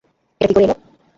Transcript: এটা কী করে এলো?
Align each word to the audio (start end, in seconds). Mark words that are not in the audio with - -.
এটা 0.41 0.47
কী 0.49 0.53
করে 0.55 0.65
এলো? 0.65 0.75